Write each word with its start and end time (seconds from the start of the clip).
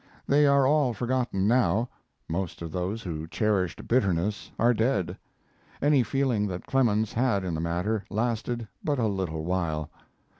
They 0.27 0.47
are 0.47 0.65
all 0.65 0.93
forgotten 0.93 1.47
now; 1.47 1.87
most 2.27 2.63
of 2.63 2.71
those 2.71 3.03
who 3.03 3.27
cherished 3.27 3.87
bitterness 3.87 4.49
are 4.57 4.73
dead. 4.73 5.15
Any 5.79 6.01
feeling 6.01 6.47
that 6.47 6.65
Clemens 6.65 7.13
had 7.13 7.43
in 7.43 7.53
the 7.53 7.61
matter 7.61 8.03
lasted 8.09 8.67
but 8.83 8.97
a 8.97 9.05
little 9.05 9.45
while. 9.45 9.91